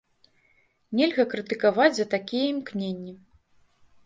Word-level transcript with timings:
Нельга 0.99 1.25
крытыкаваць 1.33 1.91
за 1.99 2.05
такія 2.15 2.45
імкненні! 2.55 3.13